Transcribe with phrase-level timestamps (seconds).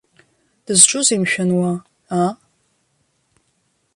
[0.65, 1.71] Дызҿузеи, мшәан, уа,
[2.19, 2.31] аа?